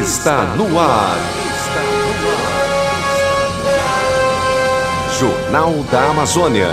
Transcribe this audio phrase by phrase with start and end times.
[0.00, 1.18] está no ar.
[5.18, 6.68] Jornal da Amazônia.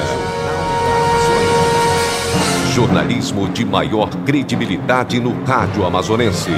[2.73, 6.51] Jornalismo de maior credibilidade no rádio amazonense.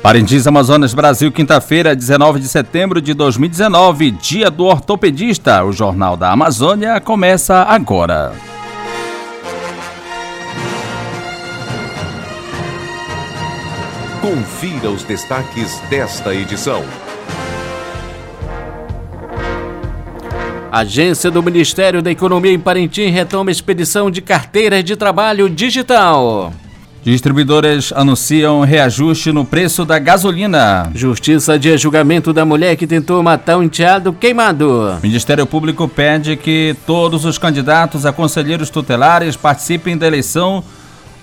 [0.00, 5.64] Parintins Amazonas Brasil, quinta-feira, 19 de setembro de 2019, dia do ortopedista.
[5.64, 8.32] O Jornal da Amazônia começa agora.
[14.26, 16.82] Confira os destaques desta edição.
[20.72, 26.52] Agência do Ministério da Economia em Parintins retoma expedição de carteiras de trabalho digital.
[27.04, 30.90] Distribuidores anunciam reajuste no preço da gasolina.
[30.92, 34.98] Justiça de julgamento da mulher que tentou matar um enteado queimado.
[35.04, 40.64] Ministério Público pede que todos os candidatos a conselheiros tutelares participem da eleição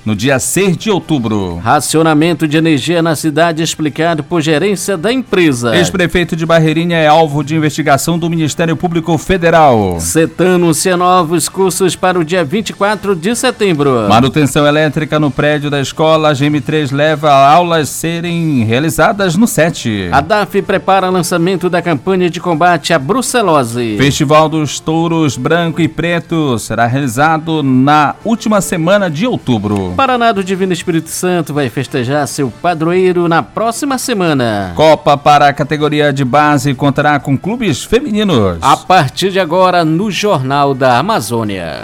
[0.05, 1.57] no dia 6 de outubro.
[1.57, 5.76] Racionamento de energia na cidade explicado por gerência da empresa.
[5.76, 9.98] Ex-prefeito de Barreirinha é alvo de investigação do Ministério Público Federal.
[9.99, 14.07] Cetan anuncia novos cursos para o dia 24 de setembro.
[14.09, 20.09] Manutenção elétrica no prédio da escola a GM3 leva aulas serem realizadas no 7.
[20.12, 23.98] A DAF prepara lançamento da campanha de combate à brucelose.
[23.98, 29.93] Festival dos Touros Branco e Preto será realizado na última semana de outubro.
[29.96, 34.74] Paraná do Divino Espírito Santo vai festejar seu padroeiro na próxima semana.
[34.76, 38.58] Copa para a categoria de base contará com clubes femininos.
[38.62, 41.84] A partir de agora no Jornal da Amazônia.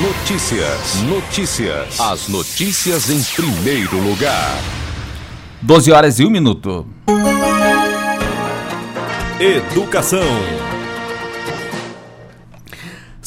[0.00, 2.00] Notícias, notícias.
[2.00, 4.56] As notícias em primeiro lugar.
[5.60, 6.86] 12 horas e 1 minuto.
[9.40, 10.57] Educação.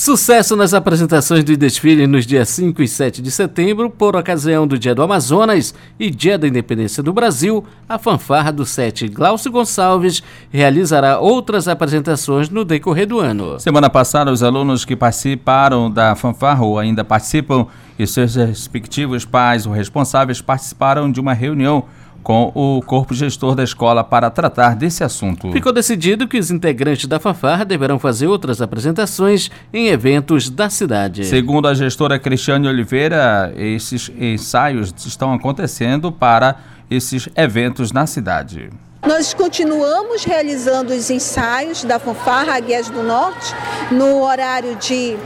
[0.02, 4.76] Sucesso nas apresentações do desfile nos dias 5 e 7 de setembro, por ocasião do
[4.76, 10.24] Dia do Amazonas e Dia da Independência do Brasil, a fanfarra do 7 Glaucio Gonçalves
[10.50, 13.60] realizará outras apresentações no decorrer do ano.
[13.60, 17.68] Semana passada, os alunos que participaram da fanfarra ou ainda participam
[18.00, 21.86] e seus respectivos pais ou responsáveis participaram de uma reunião
[22.24, 25.52] com o corpo gestor da escola para tratar desse assunto.
[25.52, 31.26] Ficou decidido que os integrantes da fanfarra deverão fazer outras apresentações em eventos da cidade.
[31.26, 36.58] Segundo a gestora Cristiane Oliveira, esses ensaios estão acontecendo para
[36.90, 38.70] esses eventos na cidade.
[39.08, 43.56] Nós continuamos realizando os ensaios da fanfarra Guias do Norte
[43.92, 45.18] no horário de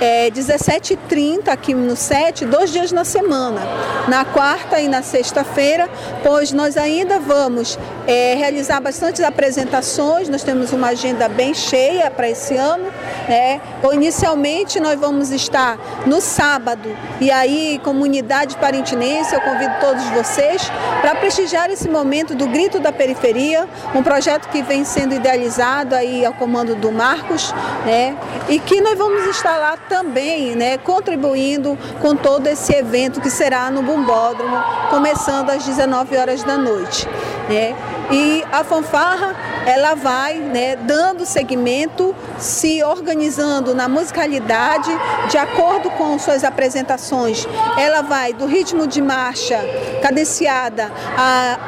[0.00, 3.60] é, 17h30 aqui no SET, dois dias na semana,
[4.08, 5.88] na quarta e na sexta-feira,
[6.22, 12.28] pois nós ainda vamos é, realizar bastantes apresentações, nós temos uma agenda bem cheia para
[12.28, 12.84] esse ano.
[13.28, 13.60] Né?
[13.92, 20.62] Inicialmente nós vamos estar no sábado, e aí, comunidade parintinense, eu convido todos vocês
[21.00, 26.24] para prestigiar esse momento do Grito da Periferia, um projeto que vem sendo idealizado aí
[26.24, 27.52] ao comando do Marcos,
[27.84, 28.16] né?
[28.48, 33.70] e que nós vamos estar lá também, né, contribuindo com todo esse evento que será
[33.70, 34.56] no Bumbódromo,
[34.90, 37.06] começando às 19 horas da noite.
[37.48, 37.74] Né?
[38.10, 44.90] E a fanfarra, ela vai né, dando seguimento, se organizando na musicalidade,
[45.28, 47.46] de acordo com suas apresentações.
[47.78, 49.60] Ela vai do ritmo de marcha
[50.02, 50.90] cadenciada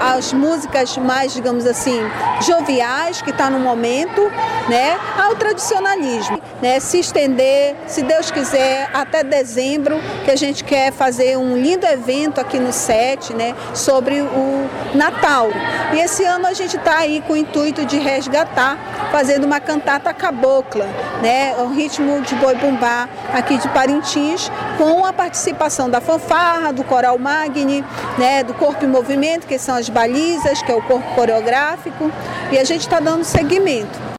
[0.00, 2.00] às músicas mais, digamos assim,
[2.40, 4.22] joviais, que está no momento,
[4.68, 6.40] né, ao tradicionalismo.
[6.60, 11.84] Né, se estender, se Deus quiser, até dezembro, que a gente quer fazer um lindo
[11.86, 15.48] evento aqui no SET né, sobre o Natal.
[15.92, 18.78] E esse ano a gente está aí com o intuito de resgatar,
[19.10, 20.86] fazendo uma cantata cabocla,
[21.22, 26.84] né, o ritmo de boi bumbá aqui de Parintins, com a participação da fanfarra, do
[26.84, 27.84] coral magni,
[28.18, 32.10] né, do corpo em movimento, que são as balizas, que é o corpo coreográfico,
[32.50, 34.11] e a gente está dando seguimento.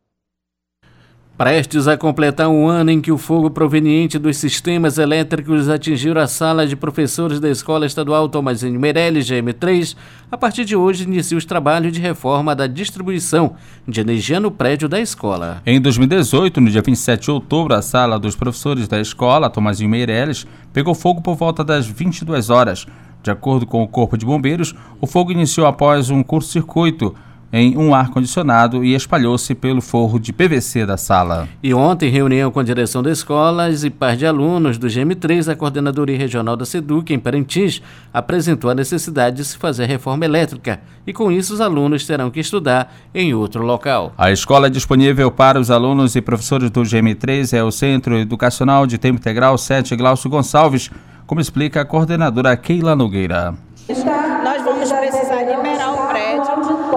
[1.44, 6.26] Prestes a completar um ano em que o fogo proveniente dos sistemas elétricos atingiu a
[6.26, 9.94] sala de professores da Escola Estadual Tomazinho Meirelles, GM3,
[10.32, 14.88] a partir de hoje inicia os trabalhos de reforma da distribuição de energia no prédio
[14.88, 15.62] da escola.
[15.66, 20.48] Em 2018, no dia 27 de outubro, a sala dos professores da escola Tomazinho Meirelles
[20.72, 22.86] pegou fogo por volta das 22 horas.
[23.22, 27.14] De acordo com o Corpo de Bombeiros, o fogo iniciou após um curto-circuito
[27.54, 31.48] em um ar-condicionado e espalhou-se pelo forro de PVC da sala.
[31.62, 35.56] E ontem, reunião com a direção das escolas e par de alunos do GM3, a
[35.56, 37.80] Coordenadoria Regional da SEDUC, em Parintins,
[38.12, 42.40] apresentou a necessidade de se fazer reforma elétrica e, com isso, os alunos terão que
[42.40, 44.12] estudar em outro local.
[44.18, 48.98] A escola disponível para os alunos e professores do GM3 é o Centro Educacional de
[48.98, 50.90] Tempo Integral 7 Glaucio Gonçalves,
[51.28, 53.54] como explica a coordenadora Keila Nogueira.
[53.88, 55.33] Está nós vamos precisar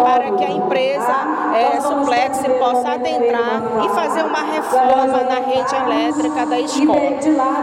[0.07, 1.15] para que a empresa
[1.53, 7.01] é, Suplex possa adentrar e fazer uma reforma na rede elétrica da escola.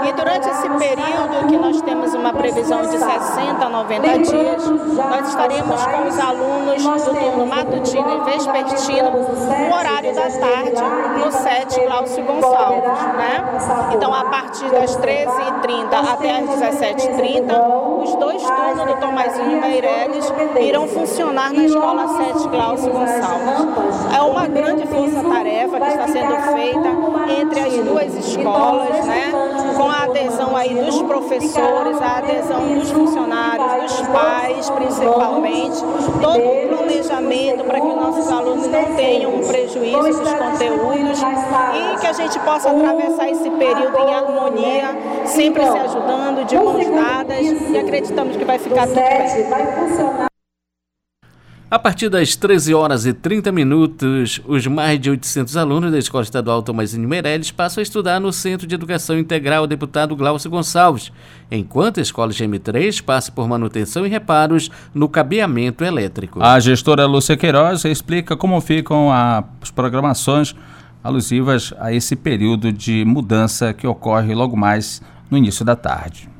[0.06, 5.30] E durante esse período que nós temos uma previsão de 60 a 90 dias, nós
[5.30, 10.84] estaremos com os alunos do turno matutino e vespertino no horário da tarde,
[11.18, 13.04] no SET Glaucio Gonçalves.
[13.14, 13.44] Né?
[13.94, 20.88] Então, a partir das 13h30 até as 17h30, os dois turnos do Tomazinho Meirelles irão
[20.90, 24.16] funcionar na Escola 7 Glaucio Gonçalves.
[24.16, 26.90] É uma grande força-tarefa que está sendo feita
[27.40, 29.32] entre as duas escolas, né?
[29.78, 35.80] com a adesão aí dos professores, a adesão dos funcionários, dos pais principalmente,
[36.22, 42.08] todo o planejamento para que nossos alunos não tenham um prejuízo dos conteúdos e que
[42.08, 47.78] a gente possa atravessar esse período em harmonia, sempre se ajudando, de mãos dadas e
[47.78, 50.33] acreditamos que vai ficar tudo bem.
[51.74, 56.24] A partir das 13 horas e 30 minutos, os mais de 800 alunos da Escola
[56.24, 61.12] Estadual Tomazinho Meirelles passam a estudar no Centro de Educação Integral Deputado Glaucio Gonçalves,
[61.50, 66.44] enquanto a Escola GM3 passa por manutenção e reparos no cabeamento elétrico.
[66.44, 70.56] A gestora Lúcia Queiroz explica como ficam as programações
[71.04, 76.33] alusivas a esse período de mudança que ocorre logo mais no início da tarde.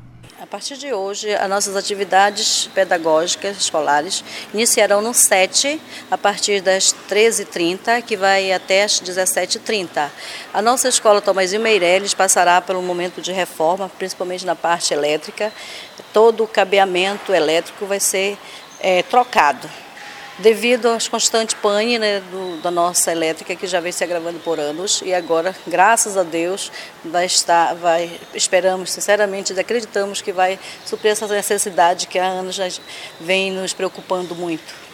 [0.54, 4.22] Partir de hoje, as nossas atividades pedagógicas escolares
[4.54, 10.08] iniciarão no 7, a partir das 13h30, que vai até as 17h30.
[10.52, 15.52] A nossa escola Tomazinho Meirelles passará pelo momento de reforma, principalmente na parte elétrica.
[16.12, 18.38] Todo o cabeamento elétrico vai ser
[18.78, 19.68] é, trocado
[20.38, 24.58] devido às constantes pane né, do, da nossa elétrica que já vem se agravando por
[24.58, 26.72] anos e agora, graças a Deus,
[27.04, 32.54] vai estar, vai, esperamos sinceramente e acreditamos que vai suprir essa necessidade que há anos
[32.54, 32.68] já
[33.20, 34.84] vem nos preocupando muito.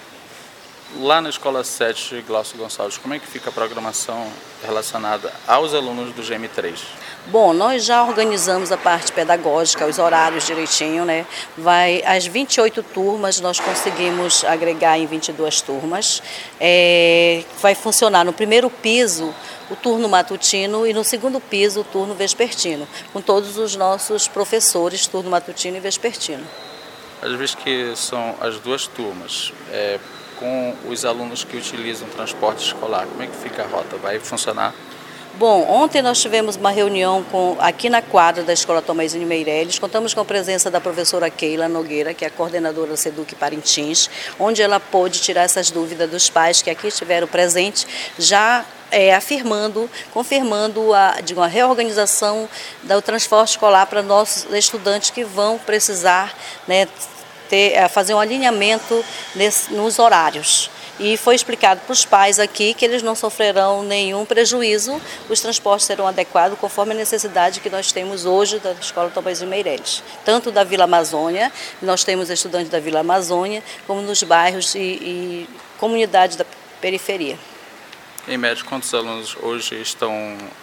[0.99, 4.27] Lá na Escola 7 Glaucio Gonçalves, como é que fica a programação
[4.65, 6.81] relacionada aos alunos do GM3?
[7.27, 11.27] Bom, nós já organizamos a parte pedagógica, os horários direitinho, né?
[11.57, 16.23] Vai às 28 turmas, nós conseguimos agregar em 22 turmas.
[16.59, 19.35] É, vai funcionar no primeiro piso
[19.71, 25.07] o turno matutino e no segundo piso o turno vespertino, com todos os nossos professores,
[25.07, 26.45] turno matutino e vespertino.
[27.23, 30.01] Às vezes que são as duas turmas, é,
[30.39, 33.97] com os alunos que utilizam transporte escolar, como é que fica a rota?
[33.99, 34.75] Vai funcionar?
[35.41, 39.79] Bom, ontem nós tivemos uma reunião com, aqui na quadra da Escola Tomazinho Meirelles.
[39.79, 44.11] Contamos com a presença da professora Keila Nogueira, que é a coordenadora do SEDUC Parintins,
[44.39, 47.87] onde ela pôde tirar essas dúvidas dos pais que aqui estiveram presentes,
[48.19, 52.47] já é, afirmando, confirmando a, digo, a reorganização
[52.83, 56.37] do transporte escolar para nossos estudantes que vão precisar
[56.69, 56.87] né,
[57.49, 59.03] ter, é, fazer um alinhamento
[59.35, 64.25] nesse, nos horários e foi explicado para os pais aqui que eles não sofrerão nenhum
[64.27, 69.41] prejuízo, os transportes serão adequados conforme a necessidade que nós temos hoje da Escola Tomás
[69.41, 71.51] e Meireles, tanto da Vila Amazônia,
[71.81, 75.49] nós temos estudantes da Vila Amazônia, como nos bairros e, e
[75.79, 76.45] comunidades da
[76.81, 77.39] periferia.
[78.31, 80.13] Em média, quantos alunos hoje estão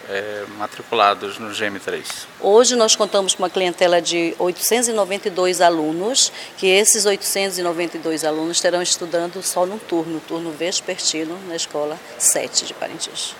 [0.08, 2.02] é, matriculados no GM3?
[2.40, 9.42] Hoje nós contamos com uma clientela de 892 alunos, que esses 892 alunos terão estudando
[9.42, 13.34] só num turno, turno vespertino, na escola 7 de Parintins.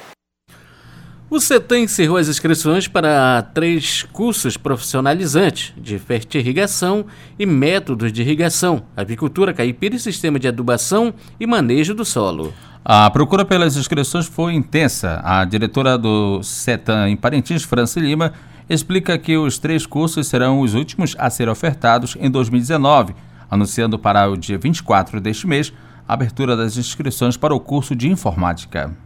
[1.30, 7.06] O CETAM encerrou as inscrições para três cursos profissionalizantes de fertirrigação
[7.38, 12.52] e métodos de irrigação, avicultura caipira e sistema de adubação e manejo do solo.
[12.90, 15.20] A procura pelas inscrições foi intensa.
[15.22, 18.32] A diretora do CETAM em Parintins, Franci Lima,
[18.66, 23.14] explica que os três cursos serão os últimos a ser ofertados em 2019,
[23.50, 25.70] anunciando para o dia 24 deste mês
[26.08, 28.96] a abertura das inscrições para o curso de informática.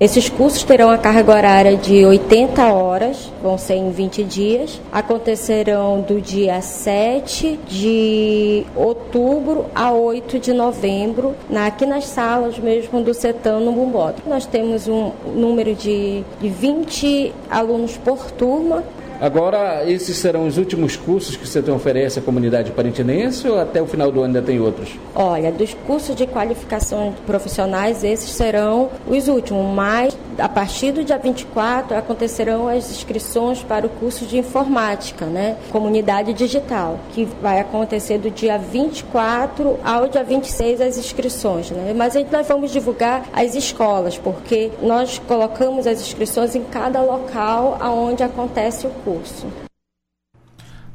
[0.00, 4.80] Esses cursos terão a carga horária de 80 horas, vão ser em 20 dias.
[4.90, 13.14] Acontecerão do dia 7 de outubro a 8 de novembro, aqui nas salas mesmo do
[13.14, 14.28] CETAM no Bumbódromo.
[14.28, 18.82] Nós temos um número de 20 alunos por turma
[19.20, 23.80] Agora, esses serão os últimos cursos que você tem oferece à comunidade parintinense ou até
[23.80, 24.90] o final do ano ainda tem outros?
[25.14, 31.18] Olha, dos cursos de qualificação profissionais, esses serão os últimos, mas a partir do dia
[31.18, 35.56] 24 acontecerão as inscrições para o curso de informática, né?
[35.70, 41.92] Comunidade digital, que vai acontecer do dia 24 ao dia 26 as inscrições, né?
[41.94, 47.78] Mas aí nós vamos divulgar as escolas, porque nós colocamos as inscrições em cada local
[47.80, 49.46] aonde acontece o curso.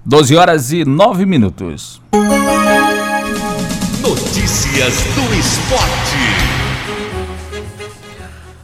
[0.03, 2.01] 12 horas e 9 minutos.
[4.01, 6.59] Notícias do Esporte.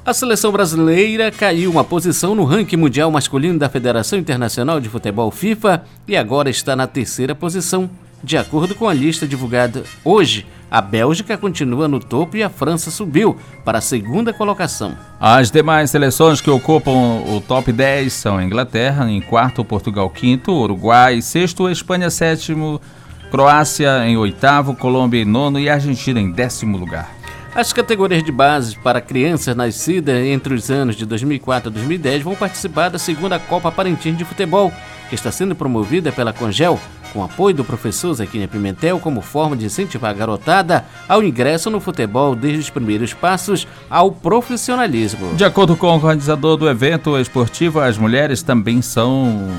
[0.03, 5.29] A seleção brasileira caiu uma posição no ranking mundial masculino da Federação Internacional de Futebol
[5.29, 7.89] FIFA e agora está na terceira posição.
[8.23, 12.89] De acordo com a lista divulgada hoje, a Bélgica continua no topo e a França
[12.89, 14.97] subiu para a segunda colocação.
[15.19, 21.21] As demais seleções que ocupam o top 10 são Inglaterra, em quarto, Portugal quinto, Uruguai
[21.21, 22.81] sexto, Espanha sétimo,
[23.29, 27.09] Croácia em oitavo, Colômbia em nono e Argentina em décimo lugar.
[27.55, 32.35] As categorias de base para crianças nascidas entre os anos de 2004 a 2010 vão
[32.35, 34.73] participar da segunda Copa Parintins de Futebol,
[35.07, 36.77] que está sendo promovida pela Congel,
[37.15, 41.79] com apoio do professor Zequinha Pimentel como forma de incentivar a garotada ao ingresso no
[41.79, 45.33] futebol desde os primeiros passos ao profissionalismo.
[45.33, 49.49] De acordo com o organizador do evento esportivo, as mulheres também são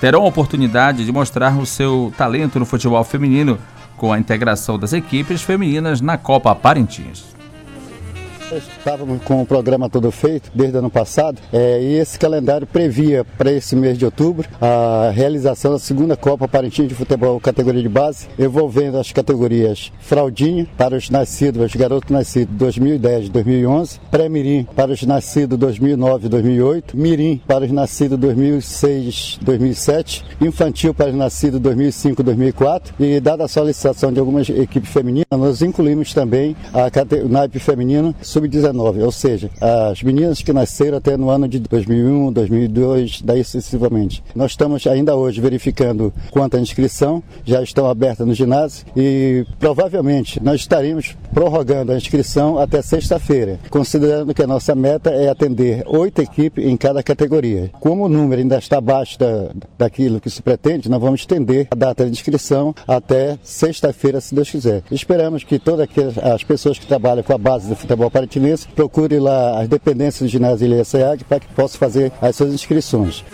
[0.00, 3.58] terão a oportunidade de mostrar o seu talento no futebol feminino
[3.96, 7.33] com a integração das equipes femininas na Copa Parintins.
[8.52, 13.24] Estávamos com o programa todo feito desde o ano passado é, e esse calendário previa
[13.24, 17.88] para esse mês de outubro a realização da segunda Copa Parintins de Futebol categoria de
[17.88, 24.92] base, envolvendo as categorias Fraldinha para os nascidos, os garotos nascidos 2010 2011, Pré-Mirim para
[24.92, 32.22] os nascidos 2009 2008, Mirim para os nascidos 2006 2007, Infantil para os nascidos 2005
[32.22, 36.90] 2004 e dada a solicitação de algumas equipes femininas, nós incluímos também a,
[37.24, 42.32] o naipe feminino sub-19, ou seja, as meninas que nasceram até no ano de 2001,
[42.32, 44.24] 2002, daí sucessivamente.
[44.34, 50.42] Nós estamos ainda hoje verificando quanto à inscrição, já estão abertas no ginásio e provavelmente
[50.42, 56.20] nós estaremos prorrogando a inscrição até sexta-feira, considerando que a nossa meta é atender oito
[56.20, 57.70] equipes em cada categoria.
[57.78, 61.76] Como o número ainda está abaixo da, daquilo que se pretende, nós vamos estender a
[61.76, 64.82] data de inscrição até sexta-feira, se Deus quiser.
[64.90, 65.88] Esperamos que todas
[66.20, 70.32] as pessoas que trabalham com a base do futebol Paratinense, procure lá as dependências do
[70.32, 73.24] ginásio Ilha SEAG para que possa fazer as suas inscrições.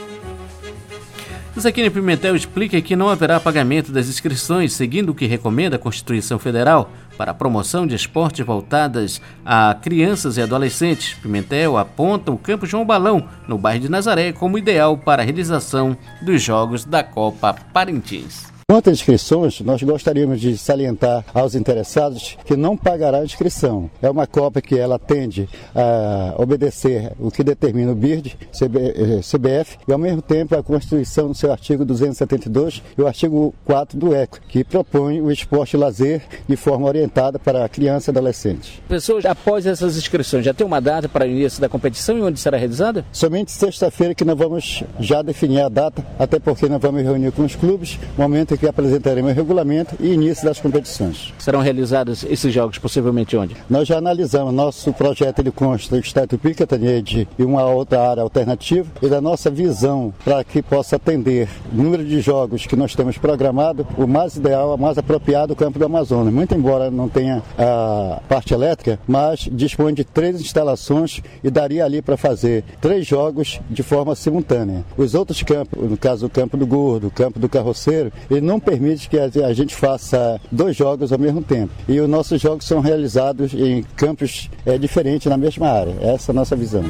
[1.59, 6.39] Zaquini Pimentel explica que não haverá pagamento das inscrições, seguindo o que recomenda a Constituição
[6.39, 11.15] Federal para a promoção de esportes voltadas a crianças e adolescentes.
[11.15, 15.97] Pimentel aponta o Campo João Balão, no bairro de Nazaré, como ideal para a realização
[16.23, 18.51] dos Jogos da Copa Parintins.
[18.71, 23.91] Quanto às inscrições, nós gostaríamos de salientar aos interessados que não pagará a inscrição.
[24.01, 29.93] É uma Copa que ela tende a obedecer o que determina o BIRD, CBF, e
[29.93, 34.39] ao mesmo tempo a Constituição no seu artigo 272 e o artigo 4 do ECO,
[34.49, 38.81] que propõe o esporte e lazer de forma orientada para a criança e adolescente.
[38.89, 42.39] Pessoas, após essas inscrições, já tem uma data para o início da competição e onde
[42.39, 43.05] será realizada?
[43.11, 47.43] Somente sexta-feira que nós vamos já definir a data, até porque nós vamos reunir com
[47.43, 51.33] os clubes, momento que apresentaremos o regulamento e início das competições.
[51.39, 53.57] Serão realizados esses jogos possivelmente onde?
[53.69, 54.53] Nós já analisamos.
[54.53, 59.51] Nosso projeto ele consta do Estado Picatanede e uma outra área alternativa e da nossa
[59.51, 64.37] visão para que possa atender o número de jogos que nós temos programado, o mais
[64.37, 66.33] ideal, o mais apropriado, o campo do Amazonas.
[66.33, 72.03] Muito embora não tenha a parte elétrica, mas dispõe de três instalações e daria ali
[72.03, 74.85] para fazer três jogos de forma simultânea.
[74.99, 78.61] Os outros campos, no caso o campo do Gordo, o campo do Carroceiro, ele não
[78.61, 81.73] permite que a gente faça dois jogos ao mesmo tempo.
[81.89, 85.95] E os nossos jogos são realizados em campos é, diferentes na mesma área.
[86.01, 86.85] Essa é a nossa visão.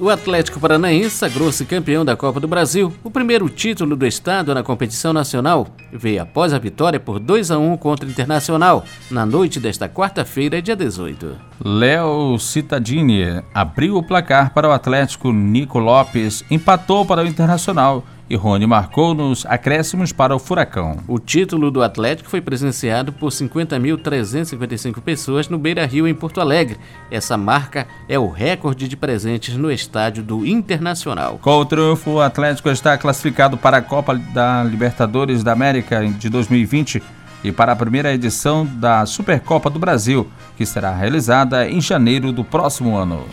[0.00, 2.92] O Atlético Paranaense sagrou-se campeão da Copa do Brasil.
[3.04, 7.58] O primeiro título do estado na competição nacional veio após a vitória por 2 a
[7.58, 11.36] 1 contra o Internacional, na noite desta quarta-feira, dia 18.
[11.64, 15.32] Léo Cittadini abriu o placar para o Atlético.
[15.32, 20.98] Nico Lopes empatou para o Internacional e Rony marcou nos acréscimos para o Furacão.
[21.06, 26.78] O título do Atlético foi presenciado por 50.355 pessoas no Beira Rio, em Porto Alegre.
[27.10, 31.38] Essa marca é o recorde de presentes no estádio do Internacional.
[31.42, 36.28] Com o triunfo, o Atlético está classificado para a Copa da Libertadores da América de
[36.28, 37.02] 2020
[37.44, 40.26] e para a primeira edição da Supercopa do Brasil,
[40.56, 43.26] que será realizada em janeiro do próximo ano.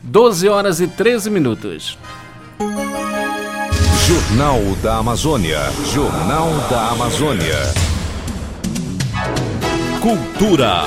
[0.00, 1.98] 12 horas e 13 minutos.
[4.08, 5.58] Jornal da Amazônia.
[5.92, 7.58] Jornal da Amazônia.
[10.00, 10.84] Cultura.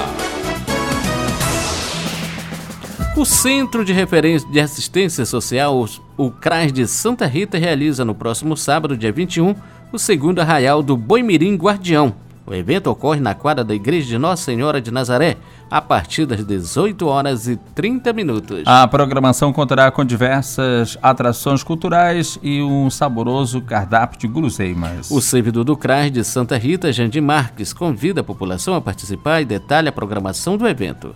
[3.15, 5.87] O Centro de Referência de Assistência Social,
[6.17, 9.53] o CRAS de Santa Rita, realiza no próximo sábado, dia 21,
[9.93, 12.15] o segundo arraial do Boimirim Guardião,
[12.51, 15.37] O evento ocorre na quadra da Igreja de Nossa Senhora de Nazaré,
[15.69, 18.63] a partir das 18 horas e 30 minutos.
[18.65, 25.09] A programação contará com diversas atrações culturais e um saboroso cardápio de guloseimas.
[25.09, 29.45] O servidor do CRAS de Santa Rita, Jandir Marques, convida a população a participar e
[29.45, 31.15] detalha a programação do evento.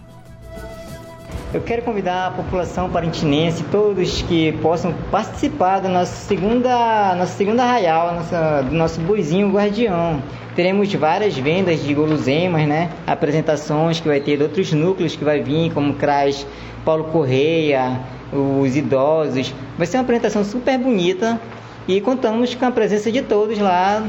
[1.54, 7.64] Eu quero convidar a população parintinense, todos que possam participar da nossa segunda, nossa segunda
[7.64, 10.22] arraial, nossa, do nosso boizinho guardião.
[10.56, 12.90] Teremos várias vendas de guloseimas, né?
[13.08, 16.46] Apresentações que vai ter de outros núcleos que vai vir, como CRAS
[16.84, 18.02] Paulo Correia,
[18.34, 19.54] os idosos.
[19.78, 21.40] Vai ser uma apresentação super bonita
[21.88, 24.04] e contamos com a presença de todos lá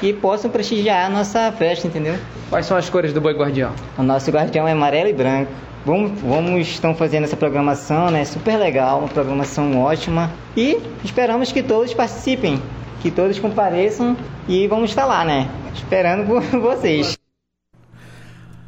[0.00, 2.16] que possam prestigiar a nossa festa, entendeu?
[2.50, 3.72] Quais são as cores do boi guardião?
[3.96, 5.52] O nosso guardião é amarelo e branco.
[5.84, 8.24] Vamos, vamos estão fazendo essa programação, né?
[8.24, 12.60] Super legal, uma programação ótima e esperamos que todos participem,
[13.02, 14.16] que todos compareçam
[14.48, 15.46] e vamos estar lá, né?
[15.74, 17.18] Esperando por vocês.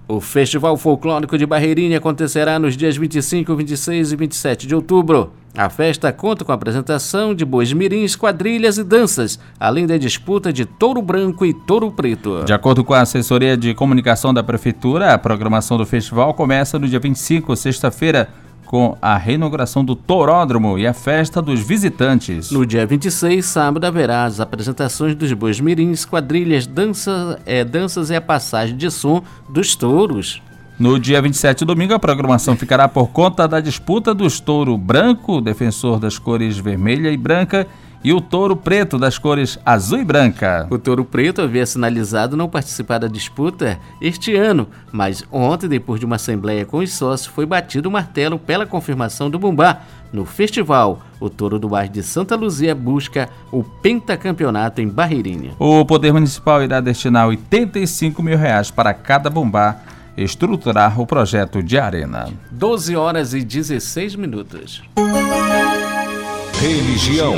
[0.09, 5.33] O Festival Folclórico de Barreirinha acontecerá nos dias 25, 26 e 27 de outubro.
[5.57, 10.53] A festa conta com a apresentação de bois mirins, quadrilhas e danças, além da disputa
[10.53, 12.45] de touro branco e touro preto.
[12.45, 16.87] De acordo com a assessoria de comunicação da Prefeitura, a programação do festival começa no
[16.87, 18.29] dia 25, sexta-feira,
[18.67, 22.51] com a reinauguração do Toródromo e a festa dos visitantes.
[22.51, 28.17] No dia 26, sábado, haverá as apresentações dos bois mirins, quadrilhas, dança, é, danças e
[28.17, 30.43] a passagem de som dos touros.
[30.79, 35.99] No dia 27, domingo, a programação ficará por conta da disputa dos touro branco, defensor
[35.99, 37.67] das cores vermelha e branca,
[38.03, 40.67] e o touro preto das cores azul e branca.
[40.71, 46.07] O touro preto havia sinalizado não participar da disputa este ano, mas ontem, depois de
[46.07, 49.81] uma assembleia com os sócios, foi batido o martelo pela confirmação do Bumbá.
[50.13, 55.53] No festival, o touro do bairro de Santa Luzia busca o pentacampeonato em Barreirinha.
[55.59, 59.81] O Poder Municipal irá destinar 85 mil reais para cada Bumbá
[60.17, 62.29] estruturar o projeto de arena.
[62.51, 64.83] 12 horas e 16 minutos.
[66.59, 67.35] Religião.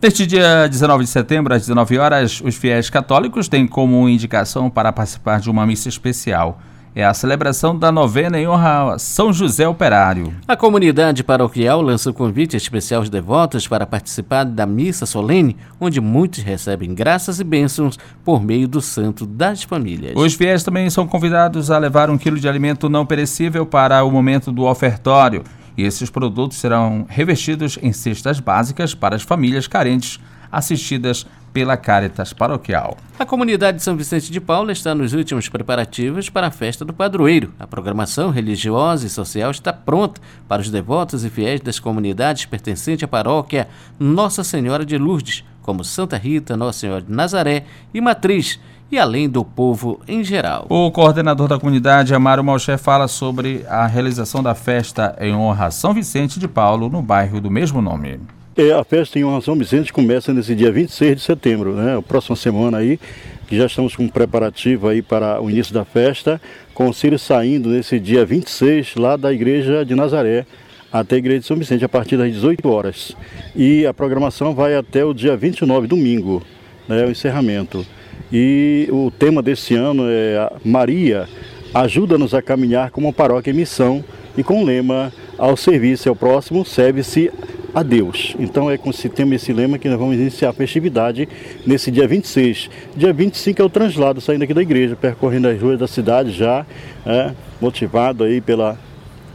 [0.00, 4.92] Neste dia 19 de setembro, às 19 horas, os fiéis católicos têm como indicação para
[4.92, 6.60] participar de uma missa especial.
[6.94, 10.34] É a celebração da novena em honra a São José Operário.
[10.46, 15.98] A comunidade paroquial lança o convite especial aos devotos para participar da missa solene, onde
[15.98, 20.12] muitos recebem graças e bênçãos por meio do santo das famílias.
[20.14, 24.10] Os fiéis também são convidados a levar um quilo de alimento não perecível para o
[24.10, 25.42] momento do ofertório
[25.76, 30.18] e esses produtos serão revestidos em cestas básicas para as famílias carentes
[30.50, 32.98] assistidas pela Caritas Paroquial.
[33.18, 36.92] A comunidade de São Vicente de Paula está nos últimos preparativos para a festa do
[36.92, 37.52] padroeiro.
[37.58, 43.04] A programação religiosa e social está pronta para os devotos e fiéis das comunidades pertencentes
[43.04, 48.60] à paróquia Nossa Senhora de Lourdes, como Santa Rita, Nossa Senhora de Nazaré e Matriz
[48.90, 50.66] e além do povo em geral.
[50.68, 55.70] O coordenador da comunidade, Amaro Malché, fala sobre a realização da festa em honra a
[55.70, 58.20] São Vicente de Paulo, no bairro do mesmo nome.
[58.56, 61.98] É, a festa em honra a São Vicente começa nesse dia 26 de setembro, né?
[61.98, 62.98] A próxima semana aí,
[63.46, 66.40] que já estamos com um preparativo aí para o início da festa,
[66.72, 70.46] com o Círio saindo nesse dia 26 lá da igreja de Nazaré,
[70.90, 73.14] até a igreja de São Vicente, a partir das 18 horas.
[73.54, 76.42] E a programação vai até o dia 29, domingo,
[76.88, 77.04] né?
[77.04, 77.84] O encerramento.
[78.32, 81.28] E o tema desse ano é Maria
[81.72, 84.04] ajuda-nos a caminhar como paróquia em missão
[84.36, 87.30] e com o lema ao serviço ao próximo, serve-se
[87.74, 88.34] a Deus.
[88.38, 91.28] Então é com esse tema, esse lema que nós vamos iniciar a festividade
[91.66, 92.70] nesse dia 26.
[92.96, 96.64] Dia 25 é o translado saindo aqui da igreja, percorrendo as ruas da cidade já,
[97.04, 98.78] é, motivado aí pela,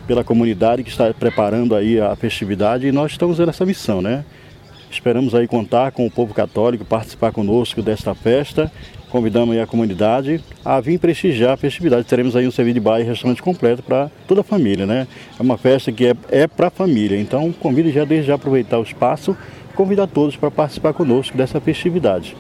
[0.08, 4.26] pela comunidade que está preparando aí a festividade e nós estamos nessa missão, né?
[4.92, 8.72] Esperamos aí contar com o povo católico, participar conosco desta festa.
[9.10, 12.06] Convidamos aí a comunidade a vir prestigiar a festividade.
[12.06, 15.08] Teremos aí um serviço de bar e restaurante completo para toda a família, né?
[15.40, 17.20] É uma festa que é, é para a família.
[17.20, 19.36] Então convido já desde já aproveitar o espaço
[19.72, 22.36] convidar todos para participar conosco dessa festividade.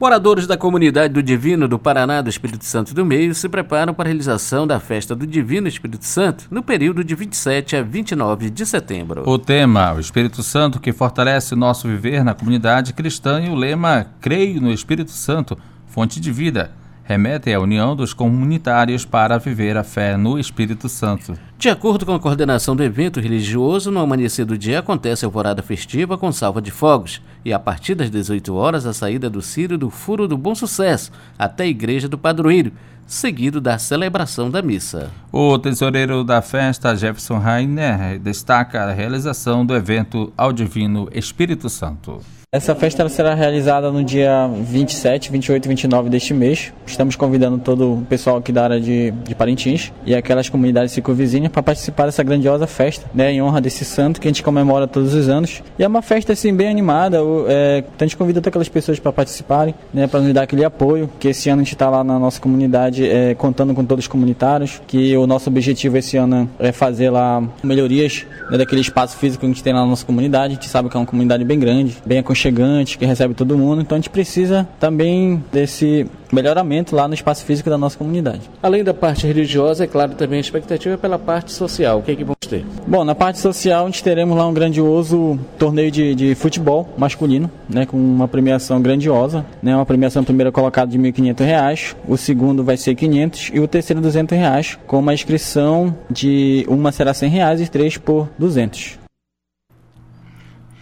[0.00, 4.06] Moradores da comunidade do Divino do Paraná do Espírito Santo do Meio se preparam para
[4.06, 8.64] a realização da festa do Divino Espírito Santo no período de 27 a 29 de
[8.64, 9.28] setembro.
[9.28, 14.06] O tema, o Espírito Santo que fortalece nosso viver na comunidade cristã e o lema
[14.22, 16.79] Creio no Espírito Santo, fonte de vida
[17.10, 21.36] remetem à união dos comunitários para viver a fé no Espírito Santo.
[21.58, 25.60] De acordo com a coordenação do evento religioso, no amanhecer do dia acontece a alvorada
[25.60, 29.76] festiva com salva de fogos e a partir das 18 horas a saída do Círio
[29.76, 32.70] do Furo do Bom Sucesso até a Igreja do Padroeiro,
[33.04, 35.10] seguido da celebração da missa.
[35.32, 42.20] O tesoureiro da festa, Jefferson Rainer, destaca a realização do evento ao Divino Espírito Santo.
[42.52, 46.72] Essa festa será realizada no dia 27, 28 e 29 deste mês.
[46.84, 51.52] Estamos convidando todo o pessoal aqui da área de, de Parintins e aquelas comunidades circunvizinhas
[51.52, 55.14] para participar dessa grandiosa festa, né, em honra desse santo que a gente comemora todos
[55.14, 55.62] os anos.
[55.78, 57.18] E é uma festa assim bem animada.
[57.46, 61.08] É, a gente convida todas aquelas pessoas para participarem, né, para nos dar aquele apoio.
[61.20, 64.08] Que esse ano a gente está lá na nossa comunidade é, contando com todos os
[64.08, 64.82] comunitários.
[64.88, 69.46] Que o nosso objetivo esse ano é fazer lá melhorias né, daquele espaço físico que
[69.46, 70.54] a gente tem lá na nossa comunidade.
[70.54, 73.56] A gente sabe que é uma comunidade bem grande, bem aconchegante aconchegante, que recebe todo
[73.56, 73.82] mundo.
[73.82, 78.42] Então a gente precisa também desse melhoramento lá no espaço físico da nossa comunidade.
[78.62, 81.98] Além da parte religiosa, é claro, também a expectativa é pela parte social.
[81.98, 82.64] O que é que vamos ter?
[82.86, 87.50] Bom, na parte social, a gente teremos lá um grandioso torneio de, de futebol masculino,
[87.68, 92.62] né, com uma premiação grandiosa, né, uma premiação primeira colocada de R$ 1.500, o segundo
[92.62, 97.28] vai ser 500 e o terceiro 200 reais, com uma inscrição de uma será 100
[97.30, 98.99] reais e três por 200.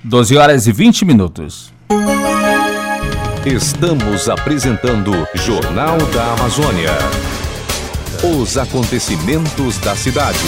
[0.04, 1.72] 12 horas e 20 minutos.
[3.44, 6.92] Estamos apresentando Jornal da Amazônia.
[8.22, 10.38] Os acontecimentos da cidade.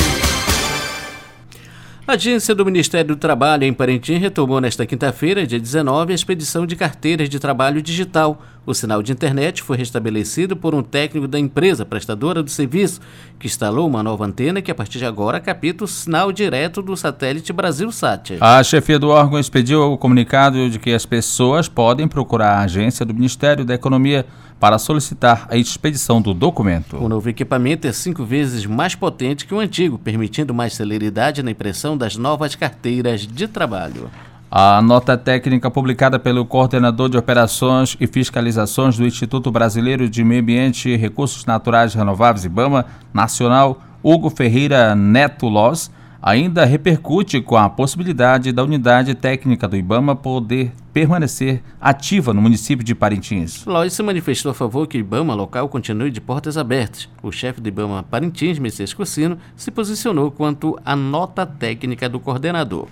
[2.07, 6.65] A agência do Ministério do Trabalho em Parintins retomou nesta quinta-feira, dia 19, a expedição
[6.65, 8.43] de carteiras de trabalho digital.
[8.67, 13.01] O sinal de internet foi restabelecido por um técnico da empresa prestadora do serviço,
[13.39, 16.95] que instalou uma nova antena que a partir de agora capta o sinal direto do
[16.97, 18.37] satélite Brasil-Sat.
[18.41, 23.05] A chefia do órgão expediu o comunicado de que as pessoas podem procurar a agência
[23.07, 24.27] do Ministério da Economia
[24.61, 26.99] para solicitar a expedição do documento.
[26.99, 31.51] O novo equipamento é cinco vezes mais potente que o antigo, permitindo mais celeridade na
[31.51, 34.11] impressão das novas carteiras de trabalho.
[34.53, 40.43] A nota técnica publicada pelo coordenador de operações e fiscalizações do Instituto Brasileiro de Meio
[40.43, 42.85] Ambiente e Recursos Naturais Renováveis IBAMA
[43.15, 45.89] Nacional, Hugo Ferreira Neto Loz,
[46.21, 52.85] ainda repercute com a possibilidade da unidade técnica do IBAMA poder permanecer ativa no município
[52.85, 53.65] de Parintins.
[53.65, 57.09] Lois se manifestou a favor que o IBAMA local continue de portas abertas.
[57.23, 62.89] O chefe do IBAMA Parintins, Messias Cursino, se posicionou quanto à nota técnica do coordenador.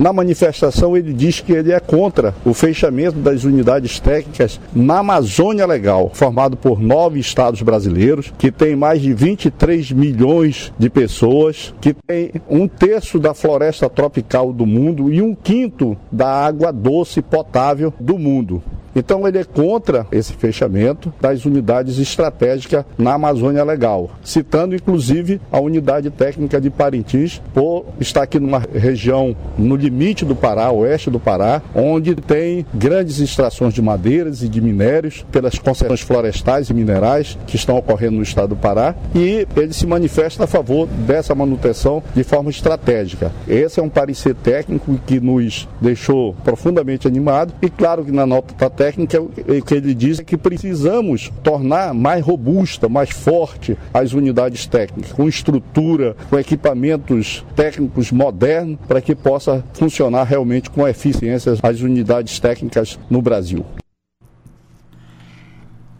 [0.00, 5.66] Na manifestação, ele diz que ele é contra o fechamento das unidades técnicas na Amazônia
[5.66, 11.92] Legal, formado por nove estados brasileiros, que tem mais de 23 milhões de pessoas, que
[11.92, 17.92] tem um terço da floresta tropical do mundo e um quinto da água doce potável
[18.00, 18.62] do mundo.
[18.94, 25.60] Então ele é contra esse fechamento das unidades estratégicas na Amazônia Legal, citando inclusive a
[25.60, 31.20] unidade técnica de Parintins, por estar aqui numa região no limite do Pará, oeste do
[31.20, 37.38] Pará, onde tem grandes extrações de madeiras e de minérios pelas concessões florestais e minerais
[37.46, 42.02] que estão ocorrendo no estado do Pará, e ele se manifesta a favor dessa manutenção
[42.14, 43.32] de forma estratégica.
[43.46, 48.52] Esse é um parecer técnico que nos deixou profundamente animado e claro que na nota
[48.52, 49.30] está técnica, o
[49.62, 55.28] que ele diz é que precisamos tornar mais robusta, mais forte as unidades técnicas, com
[55.28, 62.98] estrutura, com equipamentos técnicos modernos, para que possa funcionar realmente com eficiência as unidades técnicas
[63.10, 63.66] no Brasil.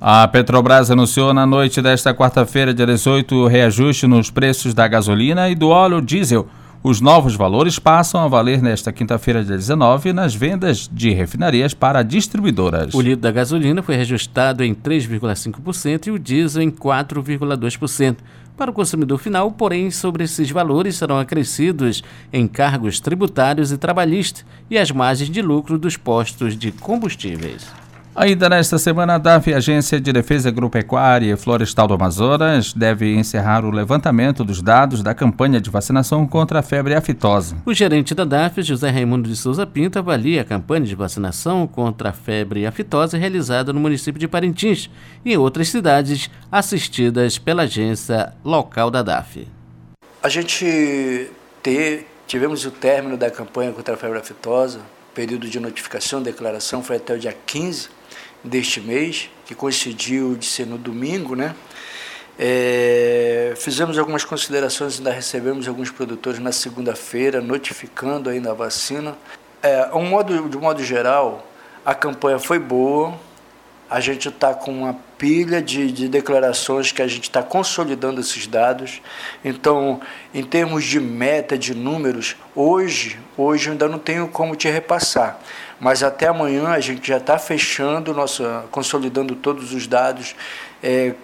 [0.01, 5.51] A Petrobras anunciou na noite desta quarta-feira, dia 18, o reajuste nos preços da gasolina
[5.51, 6.49] e do óleo diesel
[6.83, 12.03] os novos valores passam a valer nesta quinta-feira, dia 19, nas vendas de refinarias para
[12.03, 12.95] distribuidoras.
[12.95, 18.16] O litro da gasolina foi reajustado em 3,5% e o diesel em 4,2%.
[18.57, 24.79] Para o consumidor final, porém, sobre esses valores serão acrescidos encargos tributários e trabalhistas e
[24.79, 27.66] as margens de lucro dos postos de combustíveis.
[28.14, 33.64] Ainda nesta semana, a DAF, Agência de Defesa Agropecuária e Florestal do Amazonas, deve encerrar
[33.64, 37.57] o levantamento dos dados da campanha de vacinação contra a febre aftosa.
[37.64, 42.09] O gerente da DAF, José Raimundo de Souza Pinto, avalia a campanha de vacinação contra
[42.09, 44.90] a febre aftosa realizada no município de Parintins
[45.25, 49.46] e em outras cidades assistidas pela agência local da DAF.
[50.20, 51.31] A gente
[51.62, 54.81] ter, tivemos o término da campanha contra a febre aftosa,
[55.14, 58.00] período de notificação, declaração foi até o dia 15
[58.42, 61.55] deste mês, que coincidiu de ser no domingo, né?
[62.38, 69.14] É, fizemos algumas considerações, ainda recebemos alguns produtores na segunda-feira, notificando ainda a vacina.
[69.62, 71.46] É, um modo, de modo geral,
[71.85, 73.14] a campanha foi boa,
[73.90, 78.46] a gente está com uma pilha de, de declarações que a gente está consolidando esses
[78.46, 79.03] dados.
[79.44, 80.00] Então,
[80.33, 85.38] em termos de meta, de números, hoje, hoje eu ainda não tenho como te repassar
[85.81, 90.37] mas até amanhã a gente já está fechando, nossa, consolidando todos os dados,
[90.83, 91.14] é,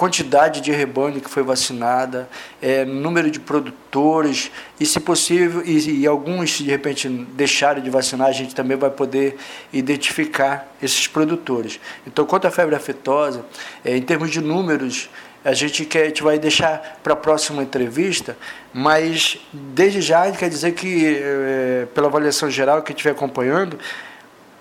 [0.00, 2.26] quantidade de rebanho que foi vacinada,
[2.62, 8.28] é, número de produtores e, se possível, e, e, alguns de repente deixaram de vacinar,
[8.28, 9.36] a gente também vai poder
[9.70, 11.78] identificar esses produtores.
[12.06, 13.44] Então, quanto à febre aftosa,
[13.84, 15.10] é, em termos de números,
[15.44, 18.36] a gente quer, a gente vai deixar para a próxima entrevista,
[18.72, 23.78] mas desde já quer dizer que, é, pela avaliação geral que vem acompanhando,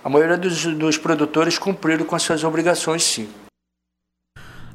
[0.03, 3.29] a maioria dos, dos produtores cumpriram com as suas obrigações, sim.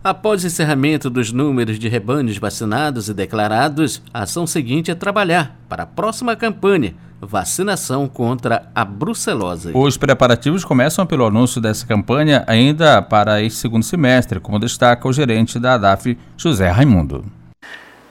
[0.02, 5.56] Após o encerramento dos números de rebanhos vacinados e declarados, a ação seguinte é trabalhar
[5.66, 9.72] para a próxima campanha, vacinação contra a brucelose.
[9.74, 15.12] Os preparativos começam pelo anúncio dessa campanha ainda para este segundo semestre, como destaca o
[15.12, 17.24] gerente da ADAF, José Raimundo.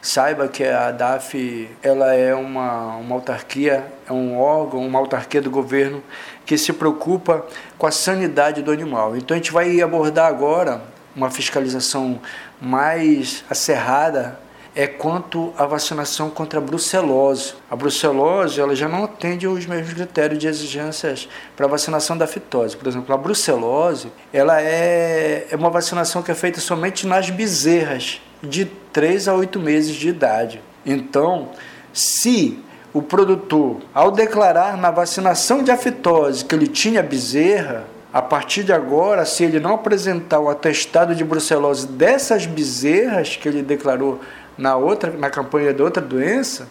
[0.02, 5.50] Saiba que a ADAF ela é uma, uma autarquia, é um órgão, uma autarquia do
[5.50, 6.04] governo
[6.46, 7.46] que se preocupa
[7.78, 9.16] com a sanidade do animal.
[9.16, 10.82] Então a gente vai abordar agora
[11.16, 12.20] uma fiscalização
[12.62, 14.38] mais acerrada
[14.76, 17.54] é quanto à vacinação contra a brucelose.
[17.70, 22.76] A brucelose ela já não atende os mesmos critérios de exigências para vacinação da fitose.
[22.76, 28.22] Por exemplo, a brucelose ela é, é uma vacinação que é feita somente nas bezerras
[28.42, 30.62] de 3 a 8 meses de idade.
[30.86, 31.50] Então,
[31.94, 32.60] se
[32.94, 38.72] o produtor, ao declarar na vacinação de afitose que ele tinha bezerra, a partir de
[38.72, 44.20] agora, se ele não apresentar o atestado de brucelose dessas bezerras que ele declarou
[44.58, 46.70] na outra, na campanha de outra doença,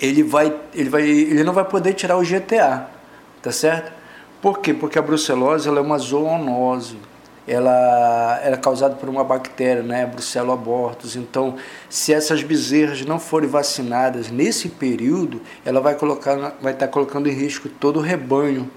[0.00, 2.88] ele vai, ele vai, ele não vai poder tirar o GTA,
[3.42, 3.92] tá certo?
[4.40, 4.74] Por quê?
[4.74, 6.98] Porque a brucelose ela é uma zoonose.
[7.46, 11.14] Ela, ela é causada por uma bactéria, né, Brucelo abortus.
[11.14, 11.56] Então,
[11.90, 17.32] se essas bezerras não forem vacinadas nesse período, ela vai colocar, vai estar colocando em
[17.32, 18.70] risco todo o rebanho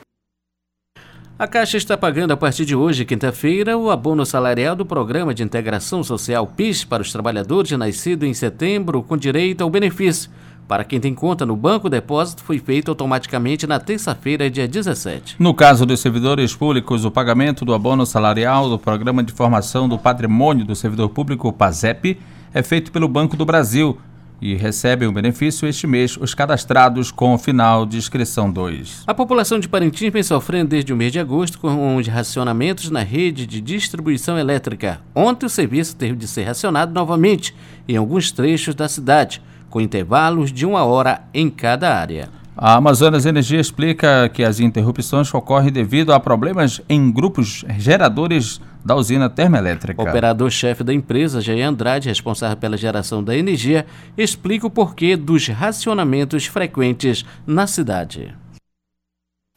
[1.40, 5.44] a Caixa está pagando a partir de hoje, quinta-feira, o abono salarial do Programa de
[5.44, 10.32] Integração Social PIS para os trabalhadores nascidos em setembro com direito ao benefício.
[10.68, 15.36] Para quem tem conta no Banco Depósito, foi feito automaticamente na terça-feira, dia 17.
[15.38, 20.00] No caso dos servidores públicos, o pagamento do abono salarial do Programa de Formação do
[20.00, 22.18] Patrimônio do Servidor Público, PASEP,
[22.52, 24.00] é feito pelo Banco do Brasil
[24.42, 29.04] e recebem o benefício este mês os cadastrados com o final de inscrição 2.
[29.08, 33.02] A população de Parintins vem sofrendo desde o mês de agosto com os racionamentos na
[33.02, 35.02] rede de distribuição elétrica.
[35.16, 37.56] Ontem o serviço teve de ser racionado novamente
[37.88, 42.30] em alguns trechos da cidade, com intervalos de uma hora em cada área.
[42.60, 48.96] A Amazonas Energia explica que as interrupções ocorrem devido a problemas em grupos geradores da
[48.96, 50.02] usina termoelétrica.
[50.02, 53.86] O operador-chefe da empresa, Jair Andrade, responsável pela geração da energia,
[54.18, 58.34] explica o porquê dos racionamentos frequentes na cidade.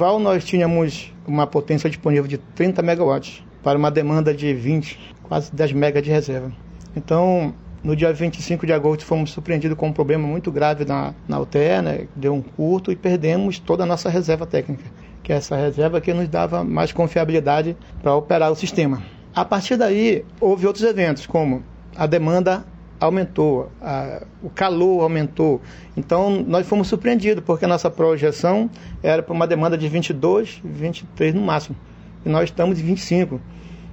[0.01, 5.75] Nós tínhamos uma potência disponível de 30 megawatts para uma demanda de 20, quase 10
[5.75, 6.51] megas de reserva.
[6.97, 11.39] Então, no dia 25 de agosto, fomos surpreendidos com um problema muito grave na, na
[11.39, 12.09] UTE, né?
[12.17, 14.85] deu um curto e perdemos toda a nossa reserva técnica,
[15.23, 19.01] que é essa reserva que nos dava mais confiabilidade para operar o sistema.
[19.35, 21.63] A partir daí, houve outros eventos, como
[21.97, 22.65] a demanda
[22.99, 25.61] aumentou, a, o calor aumentou.
[25.97, 28.69] Então, nós fomos surpreendidos, porque a nossa projeção
[29.03, 31.77] era para uma demanda de 22, 23 no máximo.
[32.25, 33.41] E nós estamos em 25.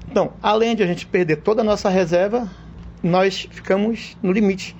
[0.09, 2.49] Então, além de a gente perder toda a nossa reserva,
[3.01, 4.75] nós ficamos no limite.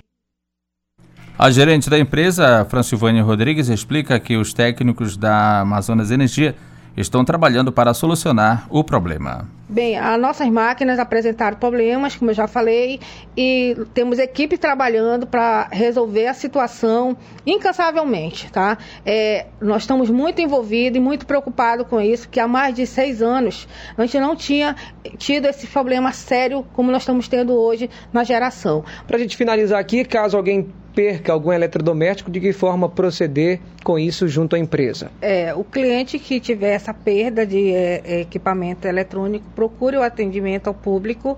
[1.38, 6.56] A gerente da empresa, Francilvânia Rodrigues, explica que os técnicos da Amazonas Energia
[6.98, 9.48] estão trabalhando para solucionar o problema.
[9.70, 13.02] Bem, as nossas máquinas apresentaram problemas, como eu já falei,
[13.36, 18.78] e temos equipe trabalhando para resolver a situação incansavelmente, tá?
[19.06, 23.22] É, nós estamos muito envolvidos e muito preocupados com isso, que há mais de seis
[23.22, 24.74] anos a gente não tinha
[25.18, 28.86] tido esse problema sério como nós estamos tendo hoje na geração.
[29.06, 34.00] Para a gente finalizar aqui, caso alguém perca algum eletrodoméstico, de que forma proceder com
[34.00, 35.12] isso junto à empresa?
[35.22, 40.74] É, o cliente que tiver essa perda de é, equipamento eletrônico procure o atendimento ao
[40.74, 41.38] público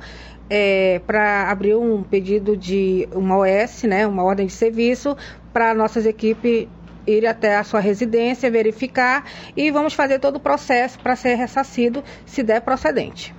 [0.50, 5.17] é, para abrir um pedido de uma OS, né, uma ordem de serviço,
[5.52, 6.69] para nossas equipes
[7.06, 9.26] ir até a sua residência, verificar
[9.58, 13.38] e vamos fazer todo o processo para ser ressarcido, se der procedente.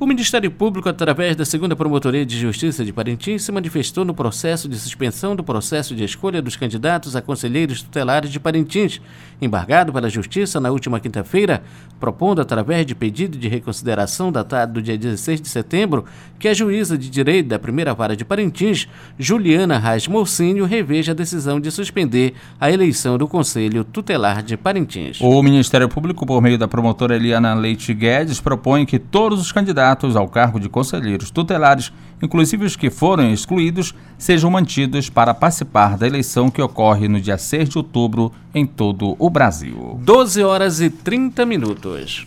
[0.00, 4.68] O Ministério Público, através da segunda Promotoria de Justiça de Parintins, se manifestou no processo
[4.68, 9.00] de suspensão do processo de escolha dos candidatos a conselheiros tutelares de Parintins,
[9.42, 11.64] embargado pela Justiça na última quinta-feira,
[11.98, 16.04] propondo, através de pedido de reconsideração datado do dia 16 de setembro,
[16.38, 18.86] que a juíza de direito da primeira vara de Parintins,
[19.18, 25.18] Juliana Molcinho, reveja a decisão de suspender a eleição do Conselho Tutelar de Parintins.
[25.20, 29.87] O Ministério Público, por meio da promotora Eliana Leite Guedes, propõe que todos os candidatos
[29.88, 35.96] candidatos ao cargo de conselheiros tutelares, inclusive os que foram excluídos, sejam mantidos para participar
[35.96, 39.98] da eleição que ocorre no dia 6 de outubro em todo o Brasil.
[40.02, 42.24] 12 horas e 30 minutos.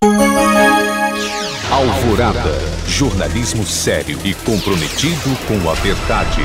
[1.72, 2.52] Alvorada.
[2.88, 6.42] Jornalismo sério e comprometido com a verdade.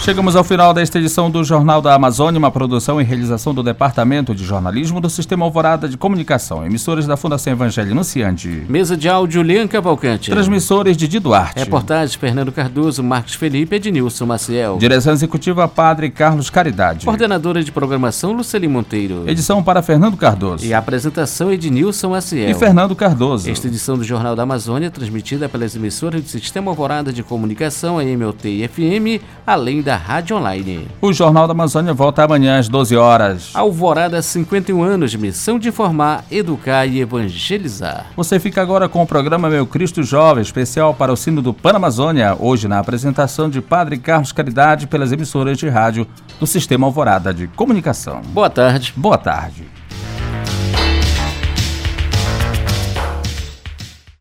[0.00, 4.32] Chegamos ao final desta edição do Jornal da Amazônia, uma produção e realização do Departamento
[4.34, 8.64] de Jornalismo do Sistema Alvorada de Comunicação, emissores da Fundação Evangelho Anunciante.
[8.68, 10.30] Mesa de áudio Lian Cavalcante.
[10.30, 11.58] Transmissores de Duarte.
[11.58, 14.78] Reportagens Fernando Cardoso, Marcos Felipe e Ednilson Maciel.
[14.78, 17.04] Direção Executiva Padre Carlos Caridade.
[17.04, 19.24] Coordenadora de Programação Luceli Monteiro.
[19.28, 20.64] Edição para Fernando Cardoso.
[20.64, 22.48] E apresentação Ednilson Maciel.
[22.48, 23.50] E Fernando Cardoso.
[23.50, 28.04] Esta edição do Jornal da Amazônia transmitida pelas emissoras do Sistema Alvorada de Comunicação, a
[28.04, 30.86] MOT e FM, além da Rádio Online.
[31.00, 33.52] O Jornal da Amazônia volta amanhã às 12 horas.
[33.54, 38.04] Alvorada 51 anos, missão de informar, educar e evangelizar.
[38.14, 42.36] Você fica agora com o programa Meu Cristo Jovem, especial para o sino do Panamazônia,
[42.38, 46.06] hoje na apresentação de Padre Carlos Caridade pelas emissoras de rádio
[46.38, 48.20] do Sistema Alvorada de Comunicação.
[48.26, 48.92] Boa tarde.
[48.94, 49.77] Boa tarde.